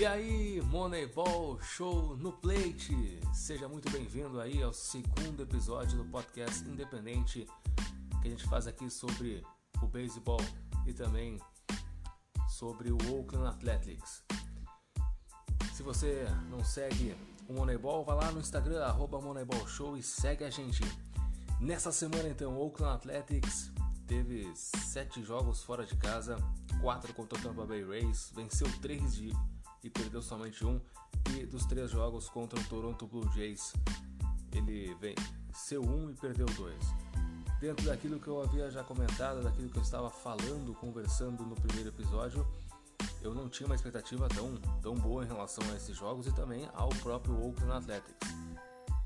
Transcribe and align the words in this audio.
E 0.00 0.06
aí, 0.06 0.62
Moneyball 0.62 1.60
Show 1.60 2.16
no 2.16 2.32
Plate! 2.32 3.20
Seja 3.34 3.68
muito 3.68 3.90
bem-vindo 3.90 4.40
aí 4.40 4.62
ao 4.62 4.72
segundo 4.72 5.42
episódio 5.42 5.98
do 5.98 6.06
podcast 6.06 6.66
independente 6.66 7.46
que 8.22 8.28
a 8.28 8.30
gente 8.30 8.48
faz 8.48 8.66
aqui 8.66 8.88
sobre 8.88 9.44
o 9.82 9.86
beisebol 9.86 10.40
e 10.86 10.94
também 10.94 11.38
sobre 12.48 12.90
o 12.90 12.96
Oakland 13.12 13.48
Athletics. 13.48 14.24
Se 15.74 15.82
você 15.82 16.26
não 16.48 16.64
segue 16.64 17.14
o 17.46 17.52
Moneyball, 17.52 18.02
vá 18.02 18.14
lá 18.14 18.32
no 18.32 18.40
Instagram, 18.40 18.82
arroba 18.82 19.20
Moneyball 19.20 19.68
Show 19.68 19.98
e 19.98 20.02
segue 20.02 20.44
a 20.44 20.50
gente. 20.50 20.80
Nessa 21.60 21.92
semana 21.92 22.26
então, 22.26 22.54
o 22.54 22.64
Oakland 22.64 22.94
Athletics 22.94 23.70
teve 24.06 24.50
sete 24.56 25.22
jogos 25.22 25.62
fora 25.62 25.84
de 25.84 25.94
casa, 25.94 26.38
quatro 26.80 27.12
contra 27.12 27.38
o 27.38 27.42
Tampa 27.42 27.66
Bay 27.66 27.84
Rays, 27.84 28.32
venceu 28.34 28.66
três 28.80 29.14
de 29.14 29.30
e 29.82 29.90
perdeu 29.90 30.22
somente 30.22 30.64
um. 30.64 30.80
E 31.36 31.46
dos 31.46 31.64
três 31.66 31.90
jogos 31.90 32.28
contra 32.28 32.58
o 32.58 32.64
Toronto 32.64 33.06
Blue 33.06 33.30
Jays, 33.32 33.72
ele 34.52 34.94
venceu 34.94 35.82
um 35.82 36.10
e 36.10 36.14
perdeu 36.14 36.46
dois. 36.46 36.84
Dentro 37.60 37.84
daquilo 37.84 38.18
que 38.18 38.28
eu 38.28 38.42
havia 38.42 38.70
já 38.70 38.82
comentado, 38.82 39.42
daquilo 39.42 39.68
que 39.68 39.76
eu 39.76 39.82
estava 39.82 40.10
falando, 40.10 40.74
conversando 40.74 41.44
no 41.44 41.54
primeiro 41.54 41.90
episódio, 41.90 42.46
eu 43.22 43.34
não 43.34 43.48
tinha 43.48 43.66
uma 43.66 43.74
expectativa 43.74 44.28
tão, 44.28 44.56
tão 44.80 44.94
boa 44.94 45.24
em 45.24 45.26
relação 45.26 45.62
a 45.70 45.76
esses 45.76 45.96
jogos 45.96 46.26
e 46.26 46.32
também 46.32 46.68
ao 46.72 46.88
próprio 46.88 47.34
Oakland 47.34 47.72
Athletics. 47.72 48.40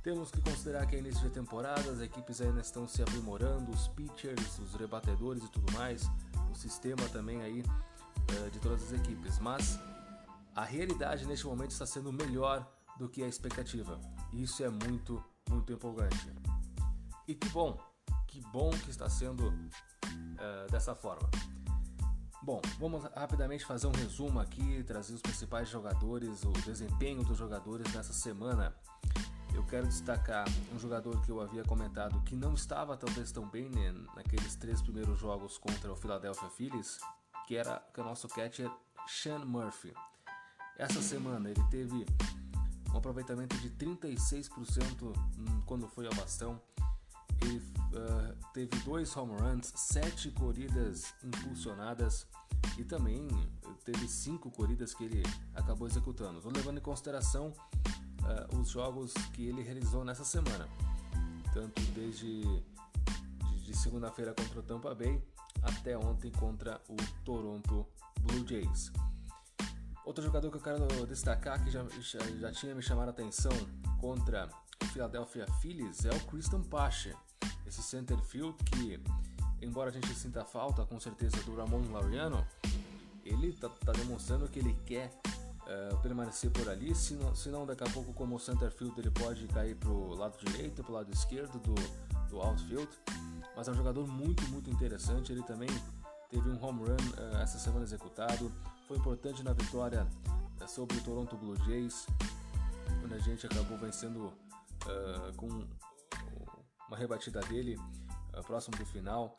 Temos 0.04 0.30
que 0.30 0.40
considerar 0.40 0.86
que 0.86 0.96
é 0.96 0.98
início 0.98 1.22
de 1.22 1.30
temporada, 1.30 1.90
as 1.90 2.00
equipes 2.00 2.40
ainda 2.40 2.60
estão 2.60 2.86
se 2.86 3.02
aprimorando, 3.02 3.72
os 3.72 3.88
pitchers, 3.88 4.58
os 4.58 4.74
rebatedores 4.74 5.42
e 5.42 5.48
tudo 5.48 5.72
mais, 5.72 6.08
o 6.52 6.54
sistema 6.54 7.08
também 7.08 7.42
aí 7.42 7.60
uh, 7.62 8.50
de 8.50 8.58
todas 8.60 8.82
as 8.82 8.92
equipes. 8.92 9.38
Mas 9.38 9.80
a 10.54 10.64
realidade 10.64 11.26
neste 11.26 11.46
momento 11.46 11.72
está 11.72 11.86
sendo 11.86 12.12
melhor 12.12 12.66
do 12.98 13.08
que 13.08 13.22
a 13.22 13.28
expectativa. 13.28 14.00
Isso 14.32 14.62
é 14.62 14.68
muito, 14.68 15.22
muito 15.48 15.72
empolgante. 15.72 16.32
E 17.26 17.34
que 17.34 17.48
bom, 17.48 17.78
que 18.28 18.40
bom 18.52 18.70
que 18.70 18.90
está 18.90 19.08
sendo 19.08 19.48
uh, 19.48 20.70
dessa 20.70 20.94
forma. 20.94 21.28
Bom, 22.42 22.60
vamos 22.78 23.04
rapidamente 23.04 23.64
fazer 23.64 23.86
um 23.86 23.92
resumo 23.92 24.38
aqui, 24.38 24.84
trazer 24.84 25.14
os 25.14 25.22
principais 25.22 25.68
jogadores, 25.68 26.44
o 26.44 26.52
desempenho 26.52 27.24
dos 27.24 27.38
jogadores 27.38 27.92
nessa 27.94 28.12
semana. 28.12 28.74
Eu 29.54 29.64
quero 29.64 29.86
destacar 29.86 30.44
um 30.74 30.78
jogador 30.78 31.20
que 31.22 31.30
eu 31.30 31.40
havia 31.40 31.64
comentado 31.64 32.20
que 32.22 32.36
não 32.36 32.54
estava 32.54 32.96
talvez 32.96 33.32
tão 33.32 33.48
bem 33.48 33.70
né, 33.70 33.92
naqueles 34.14 34.56
três 34.56 34.82
primeiros 34.82 35.18
jogos 35.18 35.56
contra 35.56 35.90
o 35.90 35.96
Philadelphia 35.96 36.50
Phillies, 36.50 36.98
que 37.46 37.56
era 37.56 37.80
que 37.94 38.00
é 38.00 38.02
o 38.02 38.06
nosso 38.06 38.28
catcher 38.28 38.70
Sean 39.06 39.44
Murphy. 39.44 39.94
Essa 40.78 41.00
semana 41.00 41.50
ele 41.50 41.62
teve 41.70 42.04
um 42.92 42.96
aproveitamento 42.96 43.56
de 43.58 43.70
36% 43.70 45.12
quando 45.66 45.88
foi 45.88 46.06
ao 46.06 46.14
bastão. 46.14 46.60
Ele 47.42 47.58
uh, 47.58 48.52
teve 48.52 48.76
dois 48.84 49.14
home 49.16 49.34
runs, 49.38 49.72
sete 49.76 50.30
corridas 50.30 51.14
impulsionadas 51.22 52.26
e 52.78 52.84
também 52.84 53.28
teve 53.84 54.08
cinco 54.08 54.50
corridas 54.50 54.94
que 54.94 55.04
ele 55.04 55.22
acabou 55.54 55.86
executando. 55.86 56.38
Estou 56.38 56.52
levando 56.52 56.78
em 56.78 56.82
consideração 56.82 57.52
uh, 58.22 58.58
os 58.58 58.70
jogos 58.70 59.12
que 59.32 59.46
ele 59.46 59.62
realizou 59.62 60.04
nessa 60.04 60.24
semana, 60.24 60.68
tanto 61.52 61.80
desde 61.92 62.42
de, 62.42 62.62
de 63.64 63.76
segunda-feira 63.76 64.34
contra 64.34 64.60
o 64.60 64.62
Tampa 64.62 64.94
Bay 64.94 65.22
até 65.62 65.96
ontem 65.96 66.30
contra 66.30 66.80
o 66.88 66.96
Toronto 67.24 67.86
Blue 68.20 68.46
Jays. 68.46 68.90
Outro 70.04 70.22
jogador 70.22 70.50
que 70.50 70.56
eu 70.58 70.60
quero 70.60 71.06
destacar 71.06 71.62
que 71.64 71.70
já, 71.70 71.82
já, 72.00 72.18
já 72.38 72.52
tinha 72.52 72.74
me 72.74 72.82
chamado 72.82 73.08
a 73.08 73.10
atenção 73.10 73.52
contra 73.98 74.48
o 74.82 74.86
Philadelphia 74.86 75.46
Phillies 75.60 76.04
é 76.04 76.10
o 76.10 76.20
Christian 76.26 76.62
Pache, 76.62 77.14
esse 77.66 77.82
center 77.82 78.18
field 78.18 78.54
que, 78.64 79.00
embora 79.62 79.88
a 79.88 79.92
gente 79.92 80.14
sinta 80.14 80.44
falta 80.44 80.84
com 80.84 81.00
certeza 81.00 81.42
do 81.44 81.56
Ramon 81.56 81.90
Laureano, 81.90 82.46
ele 83.24 83.48
está 83.48 83.68
tá 83.70 83.92
demonstrando 83.92 84.46
que 84.46 84.58
ele 84.58 84.76
quer 84.84 85.10
uh, 85.62 85.96
permanecer 86.02 86.50
por 86.50 86.68
ali, 86.68 86.94
se 86.94 87.14
não, 87.14 87.34
se 87.34 87.48
não 87.48 87.64
daqui 87.64 87.84
a 87.84 87.90
pouco 87.90 88.12
como 88.12 88.38
center 88.38 88.70
field 88.70 88.98
ele 89.00 89.10
pode 89.10 89.46
cair 89.48 89.74
para 89.74 89.90
o 89.90 90.14
lado 90.14 90.36
direito, 90.44 90.82
para 90.82 90.92
o 90.92 90.94
lado 90.94 91.10
esquerdo 91.10 91.58
do, 91.60 91.74
do 92.28 92.40
outfield, 92.40 92.88
mas 93.56 93.68
é 93.68 93.70
um 93.70 93.74
jogador 93.74 94.06
muito, 94.06 94.46
muito 94.50 94.68
interessante, 94.68 95.32
ele 95.32 95.42
também 95.42 95.68
teve 96.28 96.48
um 96.50 96.62
home 96.62 96.80
run 96.80 96.96
uh, 97.22 97.36
essa 97.38 97.58
semana 97.58 97.84
executado, 97.84 98.52
foi 98.86 98.98
importante 98.98 99.42
na 99.42 99.52
vitória 99.52 100.06
uh, 100.60 100.68
sobre 100.68 100.96
o 100.96 101.00
Toronto 101.02 101.36
Blue 101.36 101.56
Jays, 101.64 102.06
onde 103.02 103.14
a 103.14 103.18
gente 103.18 103.46
acabou 103.46 103.78
vencendo 103.78 104.26
uh, 104.26 105.34
com 105.36 105.48
uma 106.88 106.96
rebatida 106.96 107.40
dele 107.40 107.76
próximo 108.46 108.76
do 108.76 108.84
final. 108.84 109.36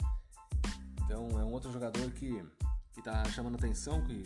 Então 1.04 1.30
é 1.40 1.44
um 1.44 1.52
outro 1.52 1.72
jogador 1.72 2.10
que 2.12 2.44
está 2.98 3.24
chamando 3.26 3.56
atenção, 3.56 4.02
que, 4.02 4.24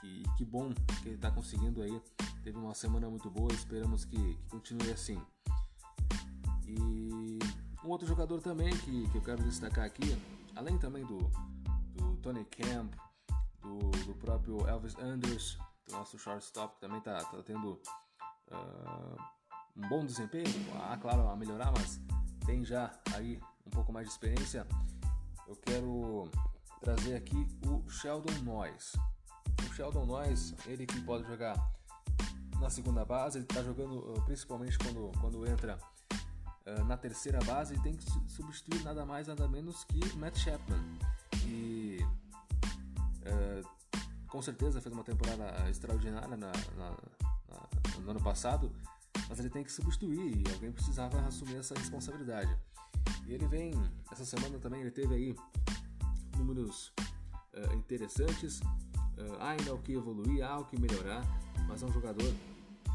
que, 0.00 0.22
que 0.36 0.44
bom 0.44 0.72
que 1.02 1.08
ele 1.08 1.16
está 1.16 1.30
conseguindo 1.30 1.82
aí. 1.82 2.00
Teve 2.42 2.56
uma 2.56 2.74
semana 2.74 3.10
muito 3.10 3.28
boa, 3.30 3.52
esperamos 3.52 4.04
que, 4.04 4.16
que 4.16 4.48
continue 4.48 4.90
assim. 4.90 5.20
E 6.66 7.38
um 7.84 7.88
outro 7.88 8.06
jogador 8.06 8.40
também 8.40 8.74
que, 8.78 9.08
que 9.10 9.18
eu 9.18 9.22
quero 9.22 9.42
destacar 9.42 9.84
aqui, 9.84 10.16
além 10.54 10.78
também 10.78 11.04
do, 11.04 11.18
Tony 12.22 12.44
Camp, 12.44 12.92
do, 13.68 13.90
do 14.06 14.14
próprio 14.14 14.66
Elvis 14.66 14.96
Anders, 14.98 15.58
do 15.86 15.92
nosso 15.92 16.18
shortstop, 16.18 16.74
que 16.74 16.80
também 16.80 16.98
está 16.98 17.18
tá 17.18 17.42
tendo 17.42 17.80
uh, 18.50 19.16
um 19.76 19.88
bom 19.88 20.04
desempenho. 20.04 20.48
Ah, 20.80 20.96
claro, 20.96 21.28
a 21.28 21.36
melhorar, 21.36 21.70
mas 21.72 22.00
tem 22.46 22.64
já 22.64 22.90
aí 23.14 23.40
um 23.66 23.70
pouco 23.70 23.92
mais 23.92 24.06
de 24.06 24.12
experiência. 24.12 24.66
Eu 25.46 25.56
quero 25.56 26.30
trazer 26.80 27.16
aqui 27.16 27.46
o 27.66 27.88
Sheldon 27.88 28.42
Noyes. 28.42 28.94
O 29.68 29.74
Sheldon 29.74 30.06
Noyes, 30.06 30.54
ele 30.66 30.86
que 30.86 31.00
pode 31.02 31.26
jogar 31.26 31.56
na 32.60 32.70
segunda 32.70 33.04
base, 33.04 33.38
ele 33.38 33.44
está 33.44 33.62
jogando 33.62 33.98
uh, 33.98 34.22
principalmente 34.22 34.78
quando, 34.78 35.12
quando 35.20 35.46
entra 35.46 35.78
uh, 36.66 36.84
na 36.84 36.96
terceira 36.96 37.38
base 37.44 37.74
e 37.74 37.82
tem 37.82 37.94
que 37.94 38.04
substituir 38.28 38.82
nada 38.82 39.06
mais 39.06 39.28
nada 39.28 39.46
menos 39.46 39.84
que 39.84 40.16
Matt 40.16 40.36
Chapman 40.38 40.98
com 44.28 44.42
certeza 44.42 44.80
fez 44.80 44.94
uma 44.94 45.04
temporada 45.04 45.68
extraordinária 45.70 46.36
na, 46.36 46.52
na, 46.76 46.90
na, 47.50 48.00
no 48.00 48.10
ano 48.10 48.20
passado, 48.20 48.70
mas 49.28 49.38
ele 49.38 49.50
tem 49.50 49.64
que 49.64 49.72
substituir 49.72 50.36
e 50.36 50.52
alguém 50.52 50.70
precisava 50.70 51.20
assumir 51.26 51.56
essa 51.56 51.74
responsabilidade. 51.74 52.56
E 53.26 53.32
ele 53.32 53.46
vem, 53.46 53.72
essa 54.12 54.24
semana 54.24 54.58
também 54.58 54.80
ele 54.80 54.90
teve 54.90 55.14
aí 55.14 55.36
números 56.36 56.92
uh, 57.54 57.74
interessantes, 57.74 58.60
uh, 58.60 59.36
há 59.40 59.50
ainda 59.50 59.74
o 59.74 59.78
que 59.78 59.92
evoluir, 59.92 60.44
há 60.44 60.58
o 60.58 60.64
que 60.64 60.78
melhorar, 60.78 61.22
mas 61.66 61.82
é 61.82 61.86
um 61.86 61.92
jogador 61.92 62.32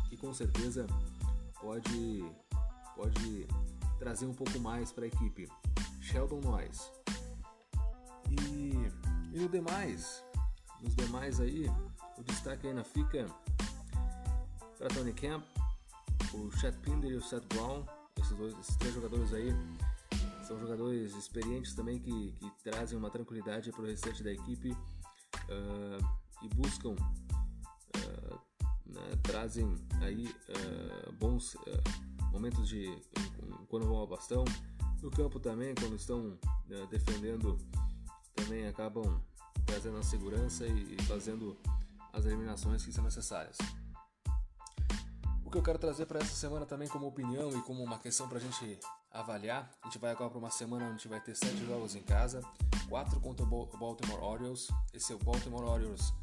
que 0.10 0.18
com 0.18 0.34
certeza 0.34 0.88
pode, 1.60 2.26
pode 2.96 3.48
trazer 4.00 4.26
um 4.26 4.34
pouco 4.34 4.60
mais 4.60 4.92
para 4.92 5.06
a 5.06 5.08
equipe. 5.08 5.48
Sheldon 6.00 6.42
Noyes. 6.42 6.92
E, 8.30 8.74
e 9.32 9.40
no 9.40 9.48
demais, 9.48 10.24
nos 10.84 10.96
demais 10.96 11.40
aí, 11.40 11.66
o 12.18 12.24
destaque 12.24 12.68
ainda 12.68 12.84
fica 12.84 13.26
para 14.78 14.90
Tony 14.90 15.14
Camp, 15.14 15.44
o 16.34 16.52
Chet 16.58 16.78
Pinder 16.80 17.12
e 17.12 17.16
o 17.16 17.22
Seth 17.22 17.46
Brown, 17.54 17.86
esses, 18.20 18.38
dois, 18.38 18.54
esses 18.60 18.76
três 18.76 18.94
jogadores 18.94 19.34
aí 19.34 19.52
são 20.46 20.60
jogadores 20.60 21.16
experientes 21.16 21.74
também 21.74 22.00
que, 22.00 22.34
que 22.34 22.52
trazem 22.64 22.97
uma 22.97 23.09
tranquilidade 23.09 23.72
para 23.72 23.82
o 23.82 23.85
restante 23.85 24.22
da 24.22 24.32
equipe 24.32 24.72
uh, 24.72 26.06
e 26.44 26.50
buscam, 26.50 26.91
uh, 26.91 28.40
né, 28.86 29.02
trazem 29.24 29.74
aí 30.02 30.28
uh, 30.28 31.14
bons 31.14 31.56
momentos 32.29 32.68
de 32.68 32.94
quando 33.70 33.88
vão 33.88 33.97
ao 33.97 34.08
bastão, 34.08 34.44
no 35.02 35.09
campo 35.09 35.40
também 35.40 35.74
quando 35.76 35.96
estão 35.96 36.38
defendendo 36.90 37.58
também 38.36 38.68
acabam 38.68 39.22
trazendo 39.73 39.97
a 39.97 40.03
segurança 40.03 40.67
e 40.67 41.02
fazendo 41.08 41.58
as 42.11 42.25
eliminações 42.25 42.85
que 42.85 42.93
são 42.93 43.03
necessárias. 43.03 43.58
O 45.43 45.49
que 45.49 45.58
eu 45.58 45.64
quero 45.64 45.79
trazer 45.79 46.05
para 46.05 46.20
essa 46.20 46.35
semana 46.35 46.64
também 46.64 46.87
como 46.87 47.08
opinião 47.08 47.49
e 47.49 47.59
como 47.64 47.84
uma 47.84 47.97
questão 47.97 48.29
para 48.29 48.37
a 48.37 48.41
gente 48.41 48.79
avaliar, 49.11 49.72
a 49.81 49.87
gente 49.87 49.97
vai 49.97 50.11
agora 50.11 50.29
para 50.29 50.37
uma 50.37 50.52
semana 50.52 50.85
onde 50.85 50.93
a 50.93 50.97
gente 50.97 51.08
vai 51.08 51.20
ter 51.20 51.35
sete 51.35 51.66
jogos 51.66 51.96
em 51.96 52.03
casa, 52.03 52.41
quatro 52.87 53.20
contra 53.20 53.43
o 53.43 53.78
Baltimore 53.78 54.23
Orioles. 54.23 54.67
Esse 54.93 55.11
é 55.11 55.16
o 55.16 55.20
Baltimore 55.20 55.64
Orioles 55.64 56.14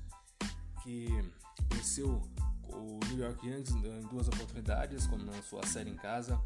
que 0.85 1.09
venceu 1.73 2.23
o 2.69 3.01
New 3.09 3.19
York 3.19 3.49
Yankees 3.49 3.75
em 3.75 4.01
duas 4.03 4.29
oportunidades, 4.29 5.09
como 5.09 5.25
na 5.25 5.43
sua 5.43 5.67
série 5.67 5.91
em 5.91 5.97
casa. 5.97 6.41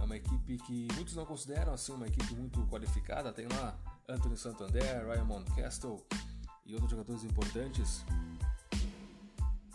É 0.00 0.04
uma 0.04 0.16
equipe 0.16 0.56
que 0.58 0.88
muitos 0.94 1.14
não 1.14 1.26
consideram 1.26 1.74
assim 1.74 1.92
uma 1.92 2.06
equipe 2.06 2.34
muito 2.34 2.66
qualificada. 2.68 3.32
Tem 3.34 3.46
lá 3.48 3.78
Anthony 4.08 4.36
Santander, 4.36 5.06
Ryan 5.06 5.24
Mountcastle 5.24 6.04
e 6.64 6.74
outros 6.74 6.90
jogadores 6.90 7.24
importantes. 7.24 8.04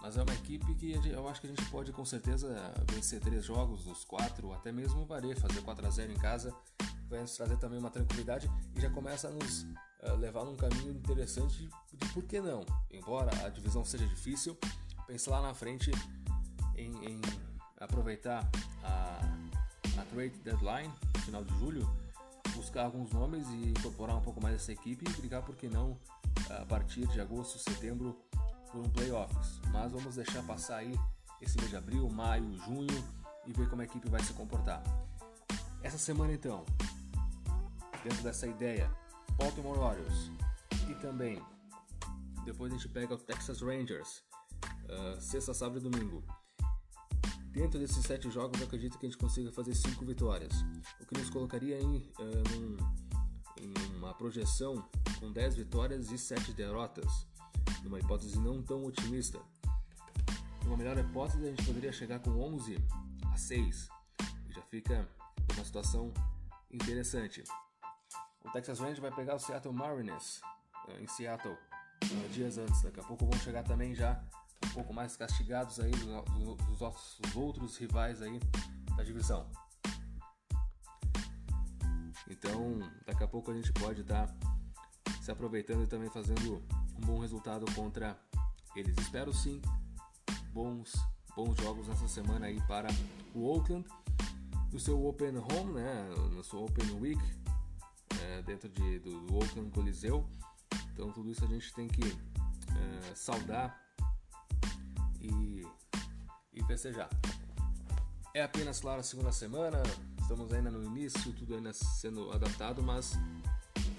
Mas 0.01 0.17
é 0.17 0.23
uma 0.23 0.33
equipe 0.33 0.73
que 0.75 0.93
eu 1.09 1.27
acho 1.27 1.41
que 1.41 1.47
a 1.47 1.49
gente 1.49 1.65
pode 1.69 1.91
com 1.91 2.03
certeza 2.03 2.73
vencer 2.89 3.19
três 3.19 3.45
jogos 3.45 3.83
dos 3.83 4.03
quatro, 4.03 4.51
até 4.51 4.71
mesmo 4.71 5.05
valer, 5.05 5.37
fazer 5.37 5.61
4 5.61 5.85
a 5.85 5.89
0 5.89 6.11
em 6.11 6.17
casa, 6.17 6.55
vai 7.07 7.21
nos 7.21 7.35
trazer 7.35 7.57
também 7.57 7.77
uma 7.77 7.91
tranquilidade 7.91 8.49
e 8.75 8.81
já 8.81 8.89
começa 8.89 9.27
a 9.27 9.31
nos 9.31 9.63
uh, 9.63 10.15
levar 10.17 10.43
num 10.43 10.55
caminho 10.55 10.91
interessante 10.91 11.69
de, 11.93 12.07
por 12.13 12.23
que 12.23 12.41
não. 12.41 12.65
Embora 12.89 13.29
a 13.45 13.49
divisão 13.49 13.85
seja 13.85 14.07
difícil, 14.07 14.57
pense 15.05 15.29
lá 15.29 15.39
na 15.41 15.53
frente 15.53 15.91
em, 16.75 16.91
em 17.05 17.21
aproveitar 17.79 18.49
a, 18.83 19.19
a 19.99 20.05
trade 20.05 20.39
deadline, 20.39 20.91
final 21.25 21.43
de 21.43 21.59
julho, 21.59 21.87
buscar 22.61 22.85
alguns 22.85 23.11
nomes 23.11 23.47
e 23.49 23.69
incorporar 23.69 24.15
um 24.15 24.21
pouco 24.21 24.39
mais 24.39 24.53
essa 24.53 24.71
equipe 24.71 25.03
e 25.09 25.13
brigar, 25.13 25.41
por 25.41 25.55
que 25.55 25.67
não, 25.67 25.97
a 26.47 26.63
partir 26.65 27.07
de 27.07 27.19
agosto, 27.19 27.57
setembro, 27.57 28.15
por 28.71 28.81
um 28.81 28.89
playoffs. 28.89 29.59
Mas 29.71 29.91
vamos 29.91 30.15
deixar 30.15 30.43
passar 30.43 30.77
aí 30.77 30.93
esse 31.41 31.57
mês 31.57 31.71
de 31.71 31.75
abril, 31.75 32.07
maio, 32.07 32.55
junho 32.59 33.03
e 33.47 33.51
ver 33.51 33.67
como 33.67 33.81
a 33.81 33.85
equipe 33.85 34.07
vai 34.07 34.21
se 34.21 34.31
comportar. 34.33 34.83
Essa 35.81 35.97
semana 35.97 36.33
então, 36.33 36.63
dentro 38.03 38.21
dessa 38.21 38.45
ideia, 38.45 38.95
Baltimore 39.37 39.79
Orioles 39.79 40.29
e 40.87 40.93
também 41.01 41.41
depois 42.45 42.71
a 42.71 42.75
gente 42.75 42.87
pega 42.89 43.15
o 43.15 43.17
Texas 43.17 43.59
Rangers, 43.61 44.23
uh, 44.85 45.19
sexta, 45.19 45.51
sábado 45.51 45.79
e 45.79 45.89
domingo. 45.89 46.23
Dentro 47.51 47.77
desses 47.77 48.05
sete 48.05 48.29
jogos, 48.31 48.59
eu 48.59 48.65
acredito 48.65 48.97
que 48.97 49.05
a 49.05 49.09
gente 49.09 49.19
consiga 49.19 49.51
fazer 49.51 49.75
cinco 49.75 50.05
vitórias, 50.05 50.53
o 51.01 51.05
que 51.05 51.19
nos 51.19 51.29
colocaria 51.29 51.77
em, 51.79 51.97
uh, 51.97 52.49
num, 52.49 52.77
em 53.57 53.97
uma 53.97 54.13
projeção 54.13 54.89
com 55.19 55.31
10 55.31 55.55
vitórias 55.55 56.11
e 56.11 56.17
7 56.17 56.53
derrotas 56.53 57.27
numa 57.83 57.99
hipótese 57.99 58.39
não 58.39 58.61
tão 58.61 58.85
otimista. 58.85 59.39
Numa 60.63 60.77
melhor 60.77 60.97
hipótese, 60.97 61.43
a 61.43 61.49
gente 61.49 61.65
poderia 61.65 61.91
chegar 61.91 62.19
com 62.19 62.31
11 62.31 62.77
a 63.33 63.37
6, 63.37 63.89
e 64.49 64.53
já 64.53 64.61
fica 64.61 65.07
uma 65.53 65.65
situação 65.65 66.13
interessante. 66.71 67.43
O 68.45 68.51
Texas 68.51 68.79
Rangers 68.79 68.99
vai 68.99 69.13
pegar 69.13 69.35
o 69.35 69.39
Seattle 69.39 69.73
Mariners 69.73 70.41
eh, 70.87 71.01
em 71.01 71.07
Seattle 71.07 71.53
uh, 71.53 72.29
dias 72.31 72.57
antes. 72.57 72.81
Daqui 72.81 72.99
a 72.99 73.03
pouco 73.03 73.25
vão 73.25 73.39
chegar 73.39 73.63
também 73.63 73.93
já 73.93 74.23
um 74.35 74.40
pouco 74.73 74.93
mais 74.93 75.15
castigados 75.15 75.79
aí 75.79 75.91
dos, 75.91 76.57
dos 76.79 77.35
outros 77.35 77.77
rivais 77.77 78.21
aí 78.21 78.39
da 78.95 79.03
divisão. 79.03 79.49
Então, 82.29 82.79
daqui 83.05 83.23
a 83.23 83.27
pouco 83.27 83.51
a 83.51 83.53
gente 83.53 83.71
pode 83.73 84.01
estar 84.01 84.27
tá 84.27 84.51
se 85.21 85.31
aproveitando 85.31 85.83
e 85.83 85.87
também 85.87 86.09
fazendo 86.09 86.63
um 86.97 87.01
bom 87.01 87.19
resultado 87.19 87.65
contra 87.73 88.17
eles. 88.75 88.97
Espero 88.97 89.33
sim 89.33 89.61
bons, 90.53 90.93
bons 91.35 91.57
jogos 91.57 91.87
nessa 91.87 92.07
semana 92.07 92.47
aí 92.47 92.61
para 92.67 92.87
o 93.33 93.45
Oakland 93.45 93.85
no 94.71 94.79
seu 94.79 95.05
Open 95.05 95.37
Home, 95.37 95.73
né, 95.73 96.09
no 96.31 96.43
seu 96.43 96.63
Open 96.63 96.91
Week 96.99 97.21
é, 98.21 98.41
dentro 98.43 98.69
de, 98.69 98.99
do, 98.99 99.25
do 99.25 99.35
Oakland 99.35 99.69
Coliseu. 99.71 100.27
Então 100.93 101.11
tudo 101.11 101.29
isso 101.29 101.43
a 101.43 101.47
gente 101.47 101.73
tem 101.73 101.87
que 101.87 102.03
é, 102.03 103.15
saudar 103.15 103.77
e, 105.21 105.67
e 106.53 106.63
festejar. 106.65 107.09
É 108.33 108.43
apenas, 108.43 108.79
claro, 108.79 109.01
a 109.01 109.03
segunda 109.03 109.31
semana, 109.31 109.83
estamos 110.19 110.51
ainda 110.53 110.71
no 110.71 110.83
início, 110.83 111.33
tudo 111.33 111.55
ainda 111.55 111.73
sendo 111.73 112.31
adaptado, 112.31 112.81
mas 112.81 113.17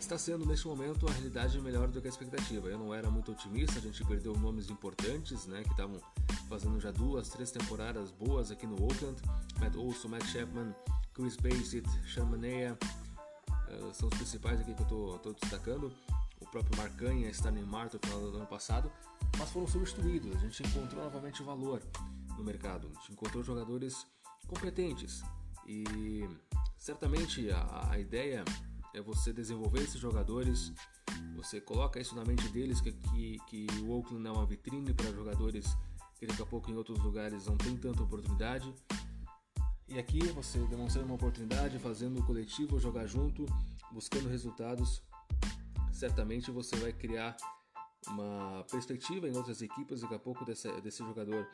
está 0.00 0.18
sendo 0.18 0.44
neste 0.46 0.66
momento 0.66 1.06
a 1.06 1.12
realidade 1.12 1.60
melhor 1.60 1.88
do 1.88 2.00
que 2.00 2.08
a 2.08 2.10
expectativa. 2.10 2.68
Eu 2.68 2.78
não 2.78 2.94
era 2.94 3.10
muito 3.10 3.32
otimista, 3.32 3.78
a 3.78 3.82
gente 3.82 4.04
perdeu 4.04 4.34
nomes 4.36 4.70
importantes, 4.70 5.46
né, 5.46 5.62
que 5.62 5.70
estavam 5.70 6.00
fazendo 6.48 6.80
já 6.80 6.90
duas, 6.90 7.28
três 7.28 7.50
temporadas 7.50 8.10
boas 8.10 8.50
aqui 8.50 8.66
no 8.66 8.82
Oakland. 8.82 9.20
Matt 9.60 9.76
Olson, 9.76 10.08
Matt 10.08 10.24
Chapman, 10.24 10.74
Chris 11.14 11.36
Bassett, 11.36 11.88
Shamanea, 12.04 12.76
uh, 13.68 13.94
são 13.94 14.08
os 14.08 14.14
principais 14.16 14.60
aqui 14.60 14.74
que 14.74 14.82
eu 14.82 15.16
estou 15.16 15.34
destacando. 15.34 15.92
O 16.40 16.46
próprio 16.46 16.76
Marcanha, 16.76 17.30
Stanley 17.30 17.64
Martin 17.64 17.98
no 18.02 18.08
final 18.08 18.30
do 18.30 18.36
ano 18.38 18.46
passado, 18.46 18.90
mas 19.38 19.50
foram 19.50 19.66
substituídos. 19.66 20.36
A 20.36 20.38
gente 20.38 20.62
encontrou 20.62 21.02
novamente 21.02 21.42
valor 21.42 21.82
no 22.36 22.44
mercado. 22.44 22.90
A 22.90 23.00
gente 23.00 23.12
encontrou 23.12 23.42
jogadores 23.42 24.06
competentes 24.46 25.22
e 25.66 26.28
certamente 26.76 27.50
a, 27.50 27.90
a 27.90 27.98
ideia 27.98 28.44
é 28.94 29.00
você 29.00 29.32
desenvolver 29.32 29.80
esses 29.80 30.00
jogadores, 30.00 30.72
você 31.34 31.60
coloca 31.60 31.98
isso 31.98 32.14
na 32.14 32.24
mente 32.24 32.46
deles 32.48 32.80
que, 32.80 32.92
que, 32.92 33.38
que 33.46 33.66
o 33.82 33.90
Oakland 33.90 34.26
é 34.26 34.30
uma 34.30 34.44
vitrine 34.44 34.92
para 34.92 35.10
jogadores 35.12 35.76
que 36.18 36.26
daqui 36.26 36.42
a 36.42 36.46
pouco 36.46 36.70
em 36.70 36.76
outros 36.76 36.98
lugares 37.00 37.46
não 37.46 37.56
tem 37.56 37.76
tanta 37.76 38.02
oportunidade. 38.02 38.72
E 39.88 39.98
aqui 39.98 40.20
você 40.28 40.58
demonstrando 40.66 41.06
uma 41.06 41.16
oportunidade, 41.16 41.78
fazendo 41.78 42.20
o 42.20 42.24
coletivo 42.24 42.78
jogar 42.78 43.06
junto, 43.06 43.44
buscando 43.90 44.28
resultados, 44.28 45.02
certamente 45.90 46.50
você 46.50 46.76
vai 46.76 46.92
criar 46.92 47.36
uma 48.08 48.64
perspectiva 48.70 49.28
em 49.28 49.36
outras 49.36 49.62
equipes 49.62 50.00
daqui 50.00 50.14
a 50.14 50.18
pouco 50.18 50.44
desse, 50.44 50.68
desse 50.80 50.98
jogador 50.98 51.46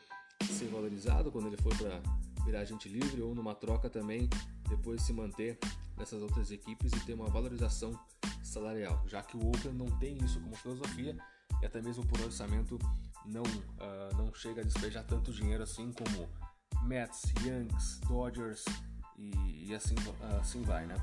ser 0.44 0.68
valorizado 0.68 1.30
quando 1.30 1.48
ele 1.48 1.56
for 1.56 1.76
para 1.76 2.00
virar 2.44 2.60
agente 2.60 2.88
livre 2.88 3.20
ou 3.20 3.34
numa 3.34 3.54
troca 3.54 3.90
também 3.90 4.28
depois 4.68 5.02
se 5.02 5.12
manter 5.12 5.58
nessas 5.96 6.22
outras 6.22 6.50
equipes 6.50 6.92
e 6.92 7.00
ter 7.00 7.14
uma 7.14 7.28
valorização 7.28 7.98
salarial, 8.42 9.02
já 9.06 9.22
que 9.22 9.36
o 9.36 9.46
Oakland 9.46 9.76
não 9.76 9.90
tem 9.98 10.16
isso 10.18 10.40
como 10.40 10.56
filosofia 10.56 11.16
e 11.60 11.66
até 11.66 11.82
mesmo 11.82 12.06
por 12.06 12.20
orçamento 12.20 12.78
não, 13.26 13.42
uh, 13.42 14.16
não 14.16 14.32
chega 14.34 14.62
a 14.62 14.64
despejar 14.64 15.04
tanto 15.04 15.32
dinheiro 15.32 15.62
assim 15.62 15.92
como 15.92 16.28
Mets, 16.84 17.24
Yankees, 17.44 18.00
Dodgers 18.06 18.64
e, 19.18 19.66
e 19.68 19.74
assim, 19.74 19.96
assim 20.40 20.62
vai, 20.62 20.86
né? 20.86 20.96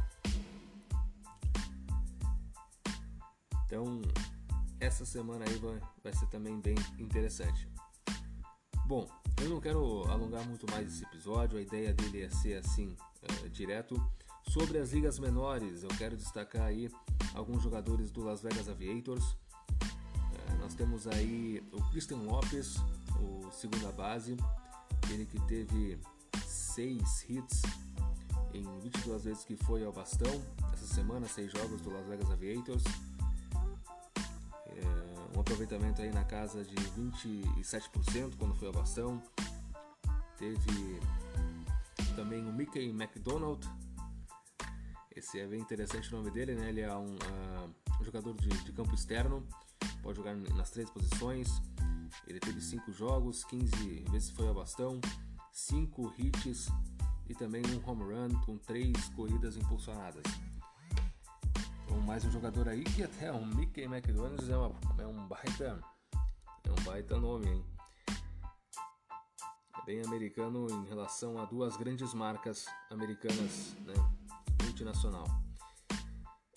Então, 3.66 4.02
essa 4.80 5.06
semana 5.06 5.46
aí 5.48 5.58
vai, 5.58 5.82
vai 6.04 6.14
ser 6.14 6.28
também 6.28 6.60
bem 6.60 6.76
interessante. 7.00 7.68
Bom, 8.86 9.08
eu 9.42 9.50
não 9.50 9.60
quero 9.60 10.04
alongar 10.12 10.46
muito 10.46 10.70
mais 10.70 10.88
esse 10.88 11.04
episódio, 11.04 11.58
a 11.58 11.62
ideia 11.62 11.94
dele 11.94 12.22
é 12.22 12.30
ser 12.30 12.56
assim, 12.56 12.96
uh, 13.24 13.50
direto. 13.50 13.96
Sobre 14.50 14.78
as 14.78 14.92
ligas 14.94 15.18
menores, 15.18 15.84
eu 15.84 15.90
quero 15.90 16.16
destacar 16.16 16.64
aí 16.64 16.90
alguns 17.34 17.64
jogadores 17.64 18.12
do 18.12 18.24
Las 18.24 18.42
Vegas 18.42 18.70
Aviators. 18.70 19.24
Uh, 19.24 20.56
nós 20.60 20.76
temos 20.76 21.08
aí 21.08 21.64
o 21.72 21.82
Christian 21.90 22.18
Lopes, 22.18 22.76
o 23.20 23.52
segunda 23.52 23.92
base, 23.92 24.38
ele 25.10 25.26
que 25.26 25.40
teve 25.48 26.00
seis 26.46 27.26
hits 27.28 27.64
em 28.54 28.64
22 28.82 29.24
vezes 29.24 29.44
que 29.44 29.56
foi 29.56 29.84
ao 29.84 29.92
bastão. 29.92 30.44
Essa 30.74 30.86
semana, 30.86 31.28
seis 31.28 31.52
jogos 31.52 31.82
do 31.82 31.90
Las 31.90 32.08
Vegas 32.08 32.30
Aviators 32.30 32.84
um 35.36 35.42
aproveitamento 35.42 36.02
aí 36.02 36.12
na 36.12 36.24
casa 36.24 36.64
de 36.64 36.76
27% 36.76 38.36
quando 38.38 38.56
foi 38.56 38.70
a 38.70 38.72
bastão. 38.72 39.22
Teve 40.38 41.00
também 42.16 42.48
o 42.48 42.54
Mickey 42.54 42.90
McDonald. 42.90 43.68
Esse 45.16 45.40
é 45.40 45.48
bem 45.48 45.60
interessante 45.60 46.14
o 46.14 46.18
nome 46.18 46.32
dele, 46.32 46.56
né? 46.56 46.70
Ele 46.70 46.82
é 46.82 46.96
um, 46.96 47.16
uh, 47.16 47.74
um 48.00 48.04
jogador 48.04 48.34
de, 48.36 48.50
de, 48.50 48.72
campo 48.72 48.94
externo, 48.94 49.46
pode 50.02 50.18
jogar 50.18 50.36
nas 50.36 50.72
três 50.72 50.90
posições. 50.90 51.62
Ele 52.28 52.40
teve 52.40 52.62
5 52.62 52.92
jogos, 52.92 53.44
15 53.46 54.06
vezes 54.12 54.30
foi 54.30 54.48
a 54.50 54.54
bastão, 54.54 55.00
5 55.52 56.14
hits 56.18 56.68
e 57.28 57.34
também 57.34 57.62
um 57.68 57.90
home 57.90 58.04
run 58.04 58.40
com 58.46 58.58
3 58.58 59.10
corridas 59.10 59.58
impulsionadas 59.58 60.24
mais 62.02 62.26
um 62.26 62.32
jogador 62.32 62.68
aí 62.68 62.84
que 62.84 63.04
até 63.04 63.32
o 63.32 63.46
Mickey 63.46 63.84
McDonald's 63.84 64.50
é, 64.50 64.58
uma, 64.58 64.76
é 65.00 65.08
um 65.08 65.28
baita 65.28 65.80
é 66.64 66.72
um 66.72 66.84
baita 66.84 67.20
nome, 67.20 67.48
hein? 67.48 67.66
É 69.78 69.86
bem 69.86 70.02
americano 70.04 70.68
em 70.70 70.86
relação 70.88 71.38
a 71.38 71.46
duas 71.46 71.78
grandes 71.78 72.14
marcas 72.14 72.66
americanas, 72.90 73.76
né? 73.86 73.94
Multinacional. 74.64 75.26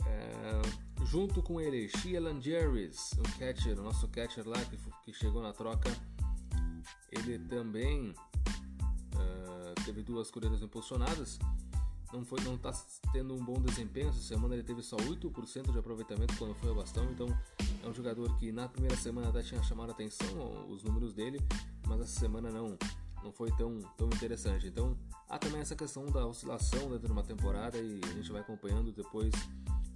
É, 0.07 1.05
junto 1.05 1.43
com 1.43 1.61
ele, 1.61 1.89
Sheelan 1.89 2.41
Jerry's, 2.41 3.13
o 3.13 3.39
catcher, 3.39 3.79
o 3.79 3.83
nosso 3.83 4.09
catcher 4.09 4.49
lá 4.49 4.59
que, 4.65 4.79
que 5.05 5.13
chegou 5.13 5.43
na 5.43 5.53
troca, 5.53 5.91
ele 7.13 7.39
também 7.39 8.11
uh, 8.11 9.85
teve 9.85 10.03
duas 10.03 10.31
corridas 10.31 10.63
impulsionadas 10.63 11.39
não 12.13 12.25
foi 12.25 12.41
não 12.43 12.55
está 12.55 12.73
tendo 13.13 13.35
um 13.35 13.45
bom 13.45 13.61
desempenho. 13.61 14.09
Essa 14.09 14.21
semana 14.21 14.55
ele 14.55 14.63
teve 14.63 14.83
só 14.83 14.97
8% 14.97 15.73
de 15.73 15.79
aproveitamento 15.79 16.37
quando 16.37 16.55
foi 16.55 16.71
ao 16.71 16.75
bastão, 16.75 17.05
então 17.11 17.27
é 17.83 17.89
um 17.89 17.95
jogador 17.95 18.37
que 18.39 18.51
na 18.53 18.69
primeira 18.69 18.97
semana 18.97 19.29
até 19.29 19.43
tinha 19.43 19.63
chamado 19.63 19.91
a 19.91 19.93
atenção 19.93 20.67
os 20.69 20.83
números 20.83 21.13
dele, 21.13 21.39
mas 21.87 22.01
essa 22.01 22.21
semana 22.21 22.51
não 22.51 22.77
não 23.23 23.33
foi 23.33 23.51
tão, 23.53 23.81
tão 23.97 24.07
interessante. 24.09 24.67
Então 24.67 24.97
há 25.29 25.39
também 25.39 25.61
essa 25.61 25.75
questão 25.75 26.07
da 26.07 26.27
oscilação 26.27 26.89
dentro 26.91 27.07
de 27.07 27.13
uma 27.13 27.23
temporada 27.23 27.79
e 27.79 28.01
a 28.05 28.13
gente 28.13 28.31
vai 28.31 28.41
acompanhando 28.41 28.93
depois 28.93 29.33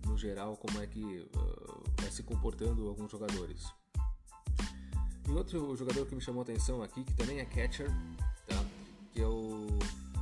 no 0.07 0.19
geral 0.19 0.57
como 0.57 0.83
é 0.83 0.87
que 0.87 1.02
uh, 1.02 1.83
vai 2.00 2.11
se 2.11 2.23
comportando 2.23 2.88
alguns 2.88 3.11
jogadores. 3.11 3.73
E 5.28 5.31
outro 5.31 5.76
jogador 5.76 6.07
que 6.07 6.14
me 6.14 6.21
chamou 6.21 6.40
a 6.40 6.42
atenção 6.42 6.83
aqui, 6.83 7.04
que 7.04 7.14
também 7.14 7.38
é 7.38 7.45
catcher, 7.45 7.88
tá? 8.47 8.64
que 9.12 9.21
é 9.21 9.26
o 9.26 9.66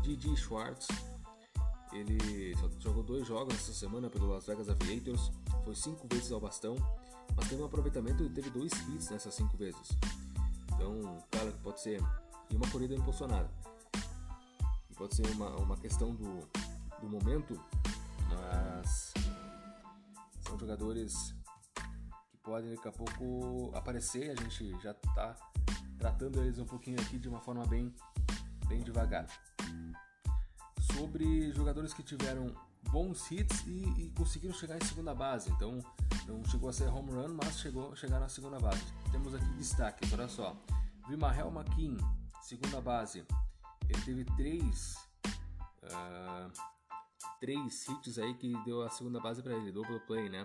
Didi 0.02 0.36
Schwartz. 0.36 0.88
Ele 1.92 2.54
jogou 2.78 3.02
dois 3.02 3.26
jogos 3.26 3.54
essa 3.54 3.72
semana 3.72 4.08
pelo 4.08 4.28
Las 4.28 4.46
Vegas 4.46 4.68
Aviators, 4.68 5.32
foi 5.64 5.74
cinco 5.74 6.06
vezes 6.08 6.30
ao 6.30 6.40
bastão, 6.40 6.76
mas 7.36 7.48
teve 7.48 7.60
um 7.60 7.66
aproveitamento 7.66 8.22
e 8.22 8.30
teve 8.30 8.48
dois 8.50 8.72
hits 8.88 9.10
nessas 9.10 9.34
cinco 9.34 9.56
vezes. 9.56 9.88
Então, 10.72 11.18
claro 11.30 11.52
que 11.52 11.58
pode 11.58 11.80
ser 11.80 12.00
e 12.50 12.56
uma 12.56 12.68
corrida 12.70 12.94
impulsionada. 12.94 13.50
Pode 14.96 15.14
ser 15.14 15.26
uma, 15.30 15.56
uma 15.56 15.76
questão 15.76 16.14
do, 16.14 16.46
do 17.00 17.08
momento, 17.08 17.58
mas 18.28 19.14
são 20.46 20.58
jogadores 20.58 21.34
que 22.30 22.36
podem 22.38 22.74
daqui 22.74 22.88
a 22.88 22.92
pouco 22.92 23.70
aparecer. 23.74 24.30
A 24.30 24.42
gente 24.42 24.78
já 24.80 24.92
está 24.92 25.36
tratando 25.98 26.40
eles 26.40 26.58
um 26.58 26.66
pouquinho 26.66 27.00
aqui 27.00 27.18
de 27.18 27.28
uma 27.28 27.40
forma 27.40 27.64
bem, 27.66 27.94
bem 28.68 28.82
devagar 28.82 29.26
sobre 30.92 31.52
jogadores 31.52 31.92
que 31.92 32.02
tiveram 32.02 32.54
bons 32.90 33.30
hits 33.30 33.66
e, 33.66 33.84
e, 33.98 34.12
conseguiram 34.16 34.54
chegar 34.54 34.76
em 34.76 34.84
segunda 34.84 35.14
base. 35.14 35.50
Então, 35.50 35.78
não 36.26 36.44
chegou 36.44 36.68
a 36.68 36.72
ser 36.72 36.88
home 36.88 37.12
run, 37.12 37.36
mas 37.42 37.58
chegou 37.58 37.92
a 37.92 37.96
chegar 37.96 38.18
na 38.20 38.28
segunda 38.28 38.58
base. 38.58 38.82
Temos 39.10 39.34
aqui 39.34 39.44
destaque, 39.56 40.08
olha 40.12 40.28
só. 40.28 40.56
Vimahel 41.08 41.50
McKean, 41.50 41.96
segunda 42.42 42.80
base. 42.80 43.24
Ele 43.88 44.02
teve 44.02 44.24
três, 44.36 44.96
uh, 45.82 46.50
três 47.40 47.88
hits 47.88 48.18
aí 48.18 48.34
que 48.34 48.52
deu 48.64 48.82
a 48.82 48.90
segunda 48.90 49.20
base 49.20 49.42
para 49.42 49.54
ele, 49.54 49.72
double 49.72 50.00
play, 50.00 50.28
né? 50.28 50.44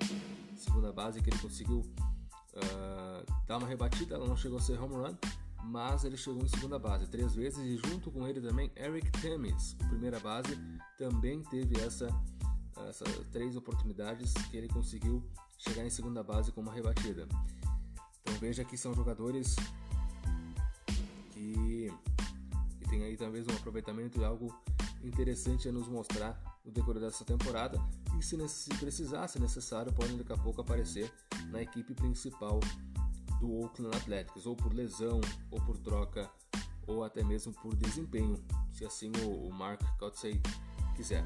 Segunda 0.55 0.91
base 0.91 1.21
que 1.21 1.29
ele 1.29 1.39
conseguiu 1.39 1.79
uh, 1.79 3.45
dar 3.45 3.57
uma 3.57 3.67
rebatida, 3.67 4.15
ela 4.15 4.27
não 4.27 4.35
chegou 4.35 4.57
a 4.57 4.61
ser 4.61 4.79
home 4.79 4.95
run, 4.95 5.15
mas 5.63 6.03
ele 6.03 6.17
chegou 6.17 6.43
em 6.43 6.47
segunda 6.47 6.77
base 6.77 7.07
três 7.07 7.33
vezes 7.33 7.59
e 7.59 7.77
junto 7.89 8.11
com 8.11 8.27
ele 8.27 8.41
também 8.41 8.71
Eric 8.75 9.11
Temis, 9.19 9.75
primeira 9.89 10.19
base, 10.19 10.57
também 10.97 11.41
teve 11.43 11.79
essa 11.79 12.07
essas 12.89 13.07
três 13.31 13.55
oportunidades 13.55 14.33
que 14.49 14.57
ele 14.57 14.67
conseguiu 14.67 15.23
chegar 15.57 15.85
em 15.85 15.89
segunda 15.89 16.21
base 16.21 16.51
com 16.51 16.61
uma 16.61 16.73
rebatida. 16.73 17.27
Então 18.21 18.33
veja 18.39 18.65
que 18.65 18.77
são 18.77 18.93
jogadores 18.93 19.55
que, 21.31 21.91
que 22.77 22.89
tem 22.89 23.03
aí 23.03 23.15
talvez 23.15 23.47
um 23.47 23.51
aproveitamento 23.51 24.19
e 24.19 24.25
algo 24.25 24.53
interessante 25.03 25.69
a 25.69 25.71
nos 25.71 25.87
mostrar 25.87 26.41
no 26.65 26.71
decorrer 26.71 27.01
dessa 27.01 27.23
temporada 27.23 27.79
e 28.17 28.23
se 28.23 28.69
precisar, 28.79 29.27
se 29.27 29.39
necessário, 29.39 29.93
podem 29.93 30.17
daqui 30.17 30.33
a 30.33 30.37
pouco 30.37 30.61
aparecer 30.61 31.11
na 31.49 31.61
equipe 31.61 31.93
principal 31.93 32.59
do 33.45 33.61
Oakland 33.61 33.95
Athletics, 33.95 34.45
ou 34.45 34.55
por 34.55 34.73
lesão, 34.73 35.21
ou 35.51 35.61
por 35.61 35.77
troca, 35.77 36.29
ou 36.87 37.03
até 37.03 37.23
mesmo 37.23 37.53
por 37.53 37.75
desempenho, 37.75 38.43
se 38.73 38.83
assim 38.83 39.11
o, 39.23 39.51
Mark 39.53 39.81
Cotsey 39.99 40.41
quiser. 40.95 41.23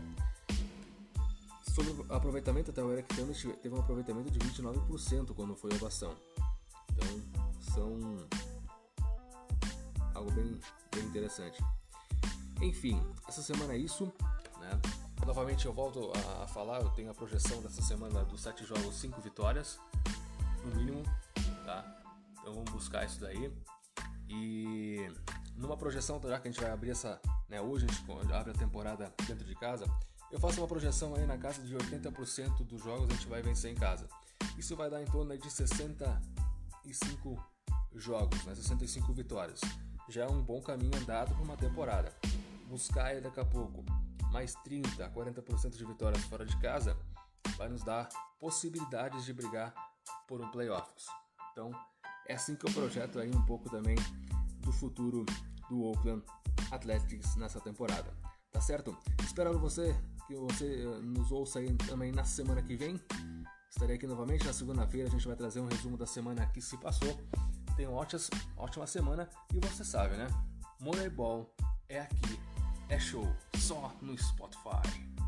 Sobre 1.73 1.91
o 1.91 2.13
aproveitamento, 2.13 2.71
até 2.71 2.83
o 2.83 2.91
Eric 2.91 3.15
Thomas 3.15 3.41
teve 3.61 3.73
um 3.73 3.79
aproveitamento 3.79 4.29
de 4.29 4.39
29% 4.39 5.33
quando 5.33 5.55
foi 5.55 5.73
ovação. 5.73 6.13
Então, 6.91 7.21
são 7.73 8.27
algo 10.13 10.31
bem, 10.31 10.59
bem 10.93 11.05
interessante. 11.05 11.63
Enfim, 12.61 13.01
essa 13.27 13.41
semana 13.41 13.73
é 13.73 13.77
isso. 13.77 14.11
Né? 14.59 14.81
Novamente 15.25 15.65
eu 15.65 15.73
volto 15.73 16.11
a 16.41 16.47
falar, 16.47 16.81
eu 16.81 16.89
tenho 16.89 17.11
a 17.11 17.13
projeção 17.13 17.61
dessa 17.61 17.81
semana 17.81 18.25
dos 18.25 18.41
7 18.41 18.65
jogos, 18.65 18.95
5 18.95 19.21
vitórias, 19.21 19.79
no 20.65 20.75
mínimo? 20.75 21.03
Então 22.49 22.63
vamos 22.63 22.71
buscar 22.71 23.05
isso 23.05 23.19
daí. 23.19 23.53
E 24.27 25.07
numa 25.55 25.77
projeção, 25.77 26.19
já 26.23 26.39
que 26.39 26.47
a 26.47 26.51
gente 26.51 26.59
vai 26.59 26.71
abrir 26.71 26.89
essa, 26.89 27.21
né, 27.47 27.61
hoje 27.61 27.85
a 27.85 27.93
gente 27.93 28.33
abre 28.33 28.49
a 28.49 28.55
temporada 28.55 29.13
dentro 29.27 29.45
de 29.45 29.53
casa, 29.53 29.85
eu 30.31 30.39
faço 30.39 30.59
uma 30.59 30.67
projeção 30.67 31.13
aí 31.13 31.27
na 31.27 31.37
casa 31.37 31.61
de 31.61 31.75
80% 31.75 32.65
dos 32.65 32.81
jogos 32.81 33.07
a 33.07 33.13
gente 33.13 33.27
vai 33.27 33.43
vencer 33.43 33.71
em 33.71 33.75
casa. 33.75 34.09
Isso 34.57 34.75
vai 34.75 34.89
dar 34.89 34.99
em 34.99 35.05
torno 35.05 35.37
de 35.37 35.51
65 35.51 37.37
jogos, 37.93 38.43
né, 38.45 38.55
65 38.55 39.13
vitórias. 39.13 39.61
Já 40.07 40.23
é 40.23 40.27
um 40.27 40.41
bom 40.41 40.59
caminho 40.59 40.97
andado 40.97 41.35
para 41.35 41.43
uma 41.43 41.55
temporada. 41.55 42.11
Buscar 42.67 43.05
aí 43.05 43.21
daqui 43.21 43.39
a 43.39 43.45
pouco 43.45 43.85
mais 44.31 44.55
30 44.63 45.05
a 45.05 45.09
40% 45.11 45.77
de 45.77 45.85
vitórias 45.85 46.23
fora 46.23 46.47
de 46.47 46.57
casa 46.57 46.97
vai 47.57 47.69
nos 47.69 47.83
dar 47.83 48.09
possibilidades 48.39 49.23
de 49.23 49.33
brigar 49.33 49.71
por 50.27 50.41
um 50.41 50.49
playoffs. 50.49 51.05
Então, 51.51 51.71
é 52.29 52.35
assim 52.35 52.55
que 52.55 52.65
eu 52.65 52.71
projeto 52.71 53.19
aí 53.19 53.29
um 53.35 53.41
pouco 53.41 53.69
também 53.69 53.95
do 54.61 54.71
futuro 54.71 55.25
do 55.67 55.83
Oakland 55.83 56.23
Athletics 56.71 57.35
nessa 57.35 57.59
temporada. 57.59 58.13
Tá 58.51 58.61
certo? 58.61 58.95
Espero 59.23 59.57
você 59.59 59.95
que 60.27 60.35
você 60.35 60.83
eh, 60.83 60.99
nos 61.01 61.31
ouça 61.31 61.59
aí 61.59 61.73
também 61.87 62.11
na 62.11 62.23
semana 62.23 62.61
que 62.61 62.75
vem. 62.75 62.99
Estarei 63.69 63.95
aqui 63.95 64.05
novamente 64.05 64.45
na 64.45 64.53
segunda-feira. 64.53 65.07
A 65.07 65.11
gente 65.11 65.27
vai 65.27 65.35
trazer 65.35 65.59
um 65.59 65.67
resumo 65.67 65.97
da 65.97 66.05
semana 66.05 66.45
que 66.47 66.61
se 66.61 66.77
passou. 66.77 67.19
Tenha 67.75 67.89
uma 67.89 67.99
ótima, 67.99 68.21
ótima 68.57 68.85
semana 68.85 69.27
e 69.53 69.59
você 69.59 69.83
sabe, 69.83 70.15
né? 70.15 70.27
Moneyball 70.79 71.51
é 71.87 72.01
aqui, 72.01 72.39
é 72.89 72.99
show, 72.99 73.27
só 73.57 73.91
no 74.01 74.17
Spotify. 74.17 75.18